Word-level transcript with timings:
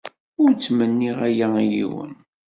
Ur 0.41 0.49
ttmenniɣ 0.53 1.17
aya 1.27 1.47
i 1.63 1.65
yiwen. 1.73 2.13